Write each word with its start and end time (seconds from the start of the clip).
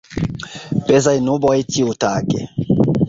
Pezaj 0.89 1.13
nuboj 1.27 1.57
ĉiutage. 1.77 2.47